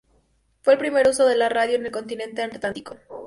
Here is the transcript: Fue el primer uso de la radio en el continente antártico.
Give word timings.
Fue 0.63 0.73
el 0.73 0.79
primer 0.79 1.07
uso 1.07 1.27
de 1.27 1.35
la 1.37 1.47
radio 1.47 1.75
en 1.75 1.85
el 1.85 1.91
continente 1.91 2.41
antártico. 2.41 2.97